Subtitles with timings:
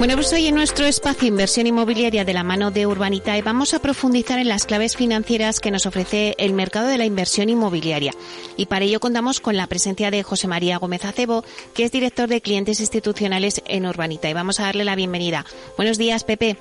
[0.00, 3.82] Bueno, pues hoy en nuestro espacio Inversión Inmobiliaria de la mano de Urbanitae vamos a
[3.82, 8.14] profundizar en las claves financieras que nos ofrece el mercado de la inversión inmobiliaria.
[8.56, 11.44] Y para ello contamos con la presencia de José María Gómez Acebo,
[11.74, 14.32] que es director de clientes institucionales en Urbanitae.
[14.32, 15.44] Vamos a darle la bienvenida.
[15.76, 16.56] Buenos días, Pepe.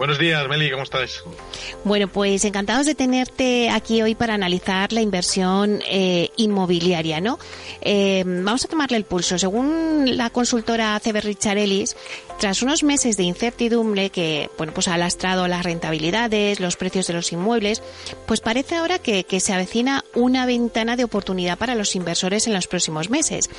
[0.00, 1.22] Buenos días, Meli, ¿cómo estás?
[1.84, 7.38] Bueno, pues encantados de tenerte aquí hoy para analizar la inversión eh, inmobiliaria, ¿no?
[7.82, 9.38] Eh, vamos a tomarle el pulso.
[9.38, 11.20] Según la consultora CB
[12.40, 17.12] tras unos meses de incertidumbre que, bueno, pues ha lastrado las rentabilidades, los precios de
[17.12, 17.82] los inmuebles,
[18.24, 22.66] pues parece ahora que, se avecina una ventana de oportunidad para los inversores en los
[22.66, 23.50] próximos meses.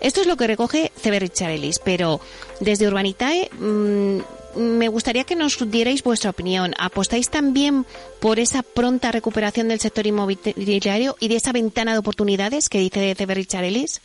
[0.00, 2.20] Esto es lo que recoge CB Richard Ellis, pero
[2.60, 4.20] desde Urbanitae mmm,
[4.54, 6.74] me gustaría que nos dierais vuestra opinión.
[6.78, 7.86] ¿Apostáis también
[8.20, 13.14] por esa pronta recuperación del sector inmobiliario y de esa ventana de oportunidades que dice
[13.14, 14.00] CB Richard Ellis?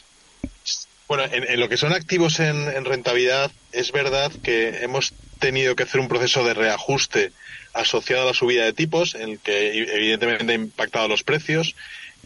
[1.07, 5.99] Bueno, en, lo que son activos en, rentabilidad, es verdad que hemos tenido que hacer
[5.99, 7.31] un proceso de reajuste
[7.73, 11.75] asociado a la subida de tipos, en el que evidentemente ha impactado los precios,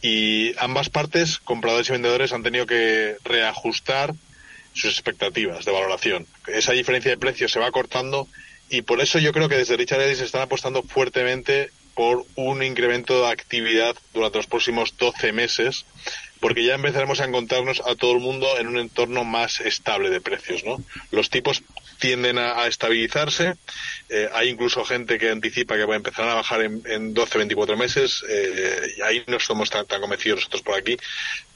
[0.01, 4.13] y ambas partes, compradores y vendedores, han tenido que reajustar
[4.73, 6.27] sus expectativas de valoración.
[6.47, 8.27] Esa diferencia de precios se va cortando
[8.69, 13.21] y por eso yo creo que desde Richard Ellis están apostando fuertemente por un incremento
[13.21, 15.85] de actividad durante los próximos 12 meses,
[16.39, 20.21] porque ya empezaremos a encontrarnos a todo el mundo en un entorno más estable de
[20.21, 20.77] precios, ¿no?
[21.09, 21.63] Los tipos
[21.99, 23.55] tienden a, estabilizarse,
[24.09, 27.37] eh, hay incluso gente que anticipa que va a empezar a bajar en, en 12,
[27.39, 30.97] 24 meses, eh, y ahí no somos tan, convencidos nosotros por aquí,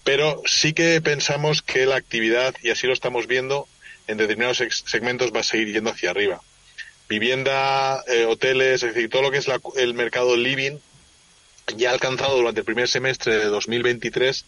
[0.03, 3.67] pero sí que pensamos que la actividad, y así lo estamos viendo,
[4.07, 6.41] en determinados segmentos va a seguir yendo hacia arriba.
[7.07, 10.79] Vivienda, eh, hoteles, es decir, todo lo que es el mercado living
[11.75, 14.45] ya ha alcanzado durante el primer semestre de 2023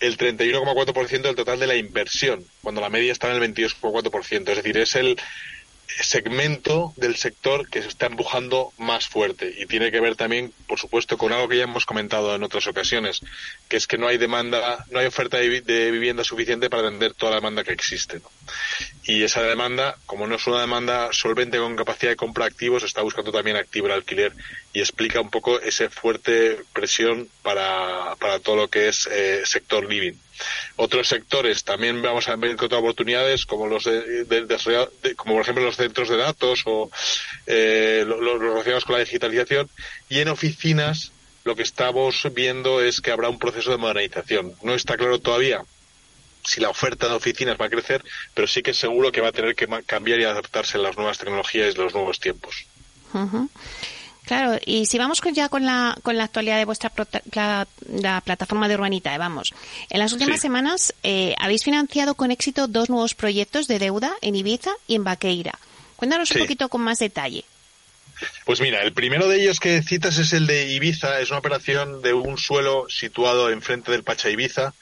[0.00, 4.48] el 31,4% del total de la inversión, cuando la media está en el 22,4%.
[4.48, 5.18] Es decir, es el,
[6.00, 10.78] segmento del sector que se está empujando más fuerte y tiene que ver también, por
[10.78, 13.20] supuesto, con algo que ya hemos comentado en otras ocasiones,
[13.68, 17.30] que es que no hay demanda, no hay oferta de, vivienda suficiente para atender toda
[17.30, 18.20] la demanda que existe.
[19.04, 23.02] Y esa demanda, como no es una demanda solvente con capacidad de compra activos, está
[23.02, 24.32] buscando también activo el alquiler
[24.72, 29.88] y explica un poco esa fuerte presión para, para todo lo que es eh, sector
[29.88, 30.14] living.
[30.76, 36.08] Otros sectores también vamos a encontrar oportunidades como los de, como por ejemplo los centros
[36.08, 36.90] de datos o
[37.46, 39.68] eh, los, relacionados con la digitalización
[40.08, 41.12] y en oficinas
[41.44, 44.54] lo que estamos viendo es que habrá un proceso de modernización.
[44.62, 45.62] No está claro todavía
[46.44, 48.02] si la oferta de oficinas va a crecer,
[48.34, 50.96] pero sí que es seguro que va a tener que cambiar y adaptarse a las
[50.96, 52.66] nuevas tecnologías y los nuevos tiempos.
[54.30, 56.92] Claro, y si vamos ya con la, con la actualidad de vuestra
[57.32, 59.52] la, plataforma de Urbanita, vamos.
[59.88, 64.36] En las últimas semanas eh, habéis financiado con éxito dos nuevos proyectos de deuda en
[64.36, 65.58] Ibiza y en Baqueira.
[65.96, 67.44] Cuéntanos un poquito con más detalle.
[68.44, 72.00] Pues mira, el primero de ellos que citas es el de Ibiza, es una operación
[72.00, 74.74] de un suelo situado enfrente del Pacha Ibiza,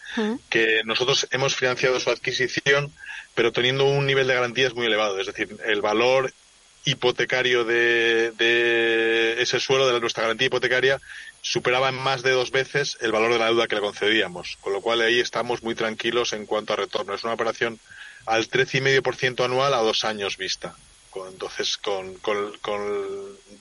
[0.50, 2.92] que nosotros hemos financiado su adquisición,
[3.34, 6.34] pero teniendo un nivel de garantías muy elevado, es decir, el valor
[6.84, 11.00] hipotecario de, ese suelo, de nuestra garantía hipotecaria,
[11.43, 14.72] superaba en más de dos veces el valor de la deuda que le concedíamos, con
[14.72, 17.15] lo cual ahí estamos muy tranquilos en cuanto a retorno.
[17.15, 17.78] Es una operación
[18.27, 20.75] al 13,5% anual a dos años vista.
[21.31, 22.16] entonces, con,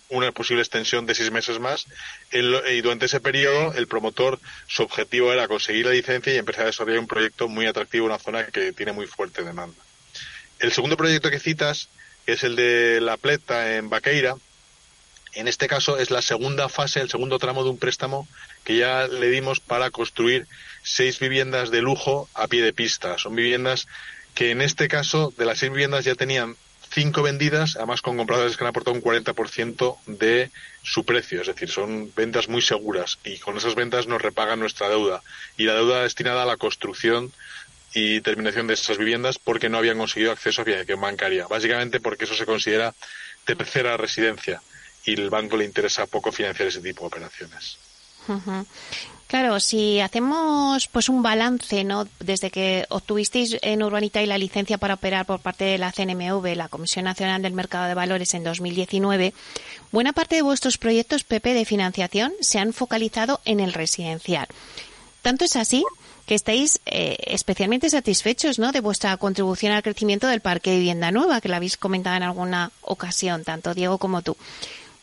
[0.09, 1.85] una posible extensión de seis meses más.
[2.31, 6.67] y durante ese periodo, el promotor, su objetivo era conseguir la licencia y empezar a
[6.67, 9.81] desarrollar un proyecto muy atractivo en una zona que tiene muy fuerte demanda.
[10.59, 11.89] El segundo proyecto que citas
[12.27, 14.35] que es el de la Pleta en Baqueira.
[15.31, 18.27] En este caso es la segunda fase, el segundo tramo de un préstamo
[18.65, 20.45] que ya le dimos para construir
[20.83, 23.17] seis viviendas de lujo a pie de pista.
[23.17, 23.87] Son viviendas
[24.35, 26.57] que en este caso de las seis viviendas ya tenían
[26.93, 30.51] cinco vendidas, además con compradores que han aportado un 40% de
[30.83, 31.39] su precio.
[31.39, 35.23] Es decir, son ventas muy seguras y con esas ventas nos repagan nuestra deuda.
[35.55, 37.31] Y la deuda destinada a la construcción
[37.93, 41.47] y terminación de esas viviendas porque no habían conseguido acceso a financiación bancaria.
[41.47, 42.93] Básicamente porque eso se considera
[43.45, 44.61] tercera residencia
[45.05, 47.77] y el banco le interesa poco financiar ese tipo de operaciones.
[49.27, 52.07] Claro, si hacemos pues un balance, ¿no?
[52.19, 56.55] Desde que obtuvisteis en Urbanita y la licencia para operar por parte de la CNMV,
[56.55, 59.33] la Comisión Nacional del Mercado de Valores en 2019,
[59.91, 64.47] buena parte de vuestros proyectos PP de financiación se han focalizado en el residencial.
[65.21, 65.83] Tanto es así
[66.27, 68.73] que estáis eh, especialmente satisfechos ¿no?
[68.73, 72.23] de vuestra contribución al crecimiento del parque de vivienda nueva, que la habéis comentado en
[72.23, 74.35] alguna ocasión, tanto Diego como tú.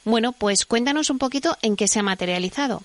[0.04, 2.82] Bueno, pues cuéntanos un poquito en qué se ha materializado.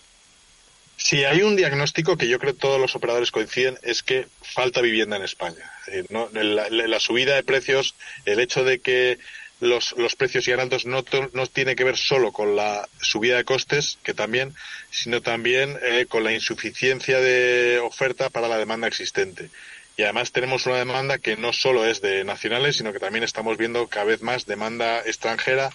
[0.95, 4.81] Si hay un diagnóstico que yo creo que todos los operadores coinciden es que falta
[4.81, 5.71] vivienda en España.
[6.09, 7.95] la, subida de precios,
[8.25, 9.18] el hecho de que
[9.60, 11.04] los, los precios sigan altos no,
[11.34, 14.56] no tiene que ver solo con la subida de costes, que también,
[14.90, 19.50] sino también eh, con la insuficiencia de oferta para la demanda existente.
[19.98, 23.58] Y además tenemos una demanda que no solo es de nacionales, sino que también estamos
[23.58, 25.72] viendo cada vez más demanda extranjera,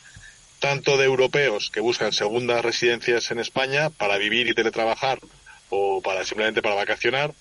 [0.61, 5.19] tanto de europeos que buscan segundas residencias en España para vivir y teletrabajar
[5.69, 7.35] o para simplemente para vacacionar,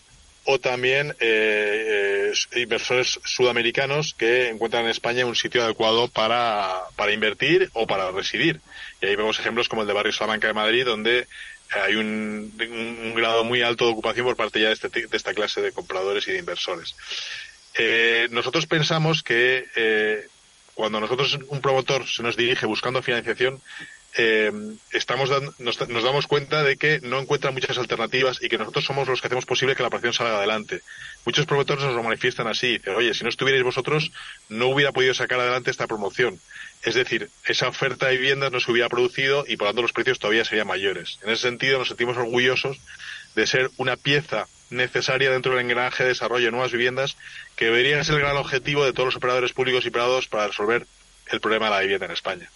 [0.46, 7.14] o también eh, eh, inversores sudamericanos que encuentran en España un sitio adecuado para, para
[7.14, 8.60] invertir o para residir.
[9.02, 11.28] Y ahí vemos ejemplos como el de Barrio Salamanca de Madrid, donde
[11.72, 15.34] hay un, un grado muy alto de ocupación por parte ya de, este, de esta
[15.34, 16.96] clase de compradores y de inversores.
[17.76, 20.28] Eh, nosotros pensamos que eh,
[20.76, 23.62] cuando nosotros un promotor se nos dirige buscando financiación,
[24.16, 24.52] eh,
[24.92, 29.22] estamos nos, damos cuenta de que no encuentra muchas alternativas y que nosotros somos los
[29.22, 30.82] que hacemos posible que la operación salga adelante.
[31.26, 32.78] Muchos promotores nos lo manifiestan así.
[32.78, 34.12] Dicen, oye, si no estuvierais vosotros,
[34.50, 36.40] no hubiera podido sacar adelante esta promoción.
[36.84, 39.94] Es decir, esa oferta de viviendas no se hubiera producido y por lo tanto los
[39.94, 41.20] precios todavía serían mayores.
[41.24, 42.78] En ese sentido, nos sentimos orgullosos
[43.36, 47.18] de ser una pieza necesaria dentro del engranaje de desarrollo de nuevas viviendas
[47.56, 50.86] que debería ser el gran objetivo de todos los operadores públicos y privados para resolver
[51.32, 52.50] el problema de la vivienda en España.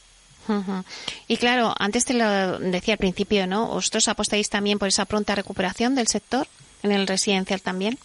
[1.28, 3.68] Y claro, antes te lo decía al principio, ¿no?
[3.68, 6.48] ¿Vosotros apostáis también por esa pronta recuperación del sector
[6.84, 7.98] en el residencial también?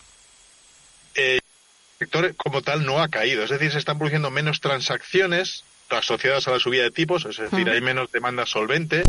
[1.15, 1.39] Eh,
[1.99, 6.49] el sector como tal no ha caído, es decir, se están produciendo menos transacciones asociadas
[6.49, 9.03] a la subida de tipos, es decir, hay menos demanda solvente.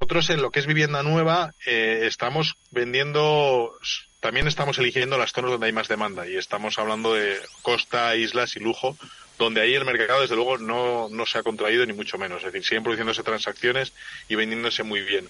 [0.00, 3.78] Nosotros en lo que es vivienda nueva eh, estamos vendiendo,
[4.20, 8.56] también estamos eligiendo las zonas donde hay más demanda y estamos hablando de costa, islas
[8.56, 8.96] y lujo,
[9.44, 12.52] donde ahí el mercado desde luego no, no se ha contraído ni mucho menos, es
[12.52, 13.94] decir, siguen produciéndose transacciones
[14.28, 15.28] y vendiéndose muy bien.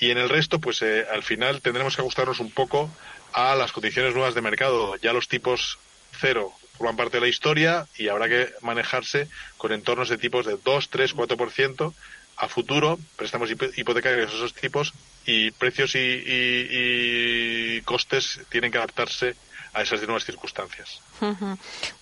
[0.00, 2.90] Y en el resto, pues eh, al final tendremos que ajustarnos un poco
[3.32, 4.96] a las condiciones nuevas de mercado.
[4.96, 5.78] Ya los tipos
[6.18, 10.56] cero forman parte de la historia y habrá que manejarse con entornos de tipos de
[10.64, 11.92] 2, 3, 4%
[12.36, 14.92] a futuro, préstamos hipotecarios esos tipos
[15.26, 19.36] y precios y, y costes tienen que adaptarse
[19.74, 21.00] a esas nuevas circunstancias.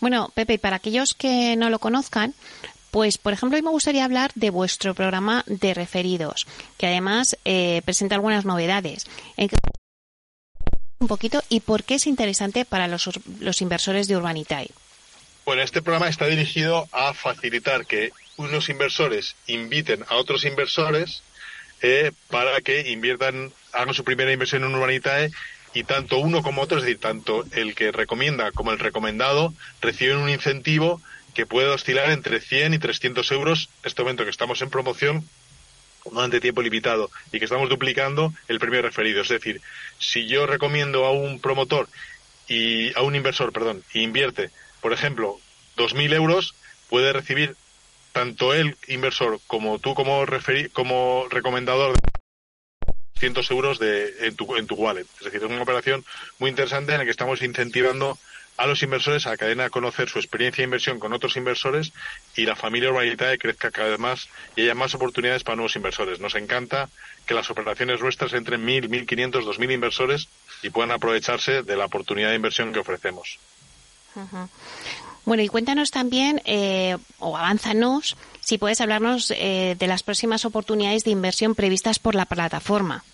[0.00, 2.34] Bueno, Pepe, para aquellos que no lo conozcan,
[2.90, 6.46] pues, por ejemplo, hoy me gustaría hablar de vuestro programa de referidos,
[6.76, 9.06] que además eh, presenta algunas novedades.
[10.98, 13.08] un poquito y por qué es interesante para los,
[13.40, 14.70] los inversores de Urbanitae.
[15.44, 21.22] Bueno, este programa está dirigido a facilitar que unos inversores inviten a otros inversores
[21.80, 25.32] eh, para que inviertan, hagan su primera inversión en Urbanitae
[25.74, 30.18] y tanto uno como otro, es decir, tanto el que recomienda como el recomendado, reciben
[30.18, 31.00] un incentivo
[31.34, 35.24] que puede oscilar entre 100 y 300 euros, este momento que estamos en promoción,
[36.10, 39.22] durante tiempo limitado y que estamos duplicando el premio referido.
[39.22, 39.60] Es decir,
[39.98, 41.88] si yo recomiendo a un promotor
[42.48, 45.38] y a un inversor, perdón, y invierte, por ejemplo,
[45.76, 46.54] 2.000 euros,
[46.88, 47.56] puede recibir
[48.12, 50.24] tanto el inversor como tú como,
[50.72, 51.94] como recomendador
[53.22, 55.06] cientos euros de, en, tu, en tu wallet.
[55.20, 56.04] Es decir, es una operación
[56.40, 58.18] muy interesante en la que estamos incentivando
[58.56, 61.92] a los inversores a que den a conocer su experiencia de inversión con otros inversores
[62.34, 66.18] y la familia Urbanitae crezca cada vez más y haya más oportunidades para nuevos inversores.
[66.18, 66.88] Nos encanta
[67.24, 70.26] que las operaciones nuestras entren mil, mil quinientos, dos mil inversores
[70.64, 73.38] y puedan aprovecharse de la oportunidad de inversión que ofrecemos.
[75.24, 81.04] Bueno, y cuéntanos también, eh, o avánzanos, si puedes hablarnos eh, de las próximas oportunidades
[81.04, 83.04] de inversión previstas por la plataforma.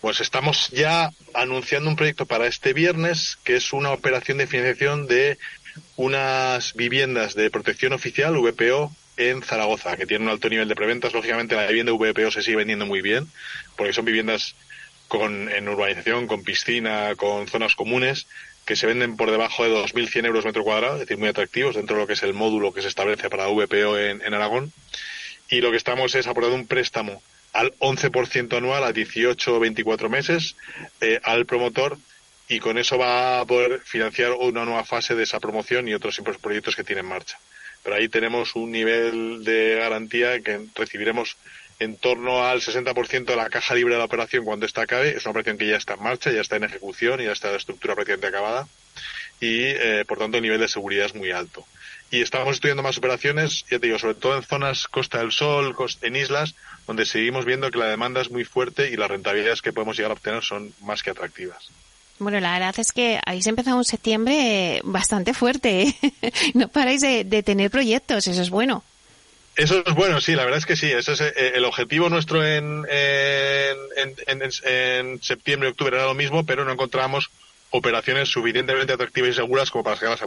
[0.00, 5.06] Pues estamos ya anunciando un proyecto para este viernes, que es una operación de financiación
[5.06, 5.36] de
[5.96, 11.12] unas viviendas de protección oficial, VPO, en Zaragoza, que tiene un alto nivel de preventas.
[11.12, 13.28] Lógicamente la vivienda VPO se sigue vendiendo muy bien,
[13.76, 14.54] porque son viviendas
[15.06, 18.26] con, en urbanización, con piscina, con zonas comunes,
[18.64, 21.96] que se venden por debajo de 2.100 euros metro cuadrado, es decir, muy atractivos dentro
[21.96, 24.72] de lo que es el módulo que se establece para VPO en, en Aragón.
[25.50, 30.08] Y lo que estamos es aportando un préstamo al 11% anual a 18 o 24
[30.08, 30.56] meses
[31.00, 31.98] eh, al promotor
[32.48, 36.20] y con eso va a poder financiar una nueva fase de esa promoción y otros
[36.40, 37.38] proyectos que tiene en marcha.
[37.82, 41.36] Pero ahí tenemos un nivel de garantía que recibiremos
[41.78, 45.10] en torno al 60% de la caja libre de la operación cuando esta acabe.
[45.16, 47.50] Es una operación que ya está en marcha, ya está en ejecución y ya está
[47.50, 48.68] la estructura prácticamente acabada.
[49.40, 51.64] Y, eh, por tanto, el nivel de seguridad es muy alto.
[52.10, 55.76] Y estamos estudiando más operaciones, ya te digo, sobre todo en zonas Costa del Sol,
[56.02, 59.72] en islas, donde seguimos viendo que la demanda es muy fuerte y las rentabilidades que
[59.72, 61.70] podemos llegar a obtener son más que atractivas.
[62.18, 65.82] Bueno, la verdad es que habéis empezado un septiembre bastante fuerte.
[65.82, 65.94] ¿eh?
[66.54, 68.82] no paráis de, tener proyectos, eso es bueno.
[69.54, 70.90] Eso es bueno, sí, la verdad es que sí.
[70.90, 76.14] Ese es eh, el objetivo nuestro en, en, en, en septiembre y octubre era lo
[76.14, 77.30] mismo, pero no encontramos
[77.70, 80.22] operaciones suficientemente atractivas y seguras como para sacarlas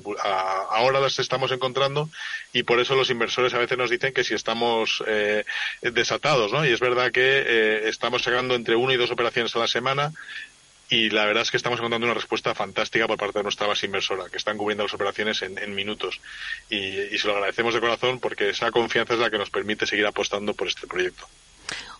[0.69, 2.09] ahora las estamos encontrando
[2.53, 5.43] y por eso los inversores a veces nos dicen que si estamos eh,
[5.81, 6.65] desatados, ¿no?
[6.65, 10.11] Y es verdad que eh, estamos sacando entre una y dos operaciones a la semana
[10.89, 13.87] y la verdad es que estamos encontrando una respuesta fantástica por parte de nuestra base
[13.87, 16.19] inversora, que están cubriendo las operaciones en, minutos.
[16.69, 19.87] Y, y se lo agradecemos de corazón porque esa confianza es la que nos permite
[19.87, 21.27] seguir apostando por este proyecto.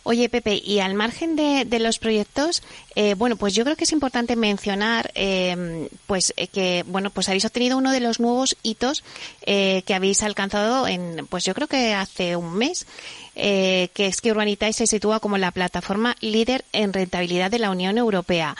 [0.05, 2.61] Oye, Pepe, y al margen de, los proyectos,
[2.95, 7.29] eh, bueno, pues yo creo que es importante mencionar, eh, pues eh, que, bueno, pues
[7.29, 9.03] habéis obtenido uno de los nuevos hitos
[9.45, 12.85] que habéis alcanzado en, pues yo creo que hace un mes,
[13.33, 17.97] que es que Urbanitae se sitúa como la plataforma líder en rentabilidad de la Unión
[17.97, 18.55] Europea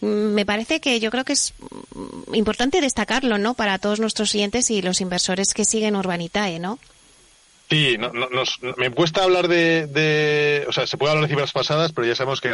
[0.00, 1.54] me parece que yo creo que es
[2.32, 3.54] importante destacarlo, ¿no?
[3.54, 6.78] Para todos nuestros clientes y los inversores que siguen Urbanitae, ¿no?
[7.68, 11.92] Sí, no, nos, me cuesta hablar de, O sea, se puede hablar de cifras pasadas,
[11.92, 12.50] pero ya sabemos que,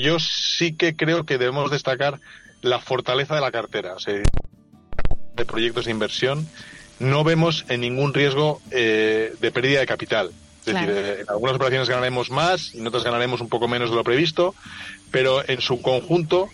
[0.00, 2.18] Yo sí que creo que debemos destacar
[2.60, 3.94] la fortaleza de la cartera.
[3.94, 4.14] O sea,
[5.34, 6.48] de proyectos de inversión
[6.98, 10.30] no vemos en ningún riesgo eh, de pérdida de capital.
[10.60, 13.90] Es decir, eh, en algunas operaciones ganaremos más, y en otras ganaremos un poco menos
[13.90, 14.54] de lo previsto,
[15.10, 16.48] pero en su conjunto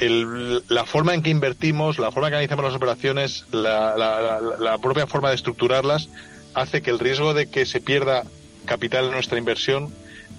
[0.00, 5.30] la forma en que invertimos, la forma en que analizamos las operaciones, la, propia forma
[5.30, 6.08] de estructurarlas,
[6.54, 8.24] hace que el riesgo de que se pierda
[8.64, 9.92] capital en nuestra inversión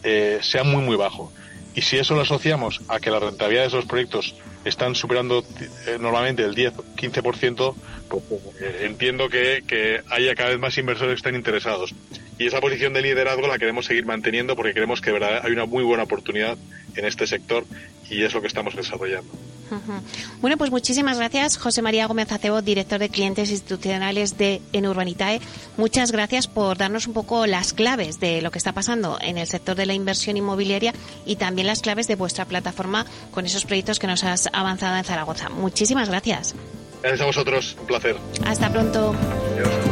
[0.03, 1.31] eh, sea muy, muy bajo.
[1.75, 5.43] Y si eso lo asociamos a que la rentabilidad de esos proyectos están superando
[5.87, 7.75] eh, normalmente el 10-15%,
[8.07, 8.23] pues
[8.61, 11.93] eh, entiendo que, que, haya cada vez más inversores que estén interesados.
[12.37, 15.65] Y esa posición de liderazgo la queremos seguir manteniendo porque creemos que verdad hay una
[15.65, 16.57] muy buena oportunidad
[16.95, 17.65] en este sector
[18.09, 19.31] y es lo que estamos desarrollando.
[20.41, 25.41] Bueno, pues muchísimas gracias, José María Gómez Acebo, director de clientes institucionales de en Urbanitae.
[25.77, 29.47] Muchas gracias por darnos un poco las claves de lo que está pasando en el
[29.47, 30.93] sector de la inversión inmobiliaria
[31.25, 35.03] y también las claves de vuestra plataforma con esos proyectos que nos has avanzado en
[35.03, 35.49] Zaragoza.
[35.49, 36.55] Muchísimas gracias.
[37.01, 38.15] Gracias a vosotros, un placer.
[38.45, 39.15] Hasta pronto.
[39.55, 39.84] Adiós.